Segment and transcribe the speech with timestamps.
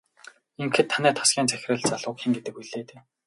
[0.61, 2.99] Ингэхэд танай тасгийн захирал залууг хэн гэдэг гэлээ дээ?